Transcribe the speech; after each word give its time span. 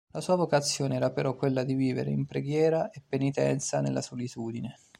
La 0.13 0.19
sua 0.19 0.33
vocazione 0.33 0.95
era 0.95 1.11
però 1.11 1.35
quella 1.35 1.63
di 1.63 1.75
vivere 1.75 2.09
in 2.09 2.25
preghiera 2.25 2.89
e 2.89 3.03
penitenza 3.07 3.81
nella 3.81 4.01
solitudine. 4.01 4.73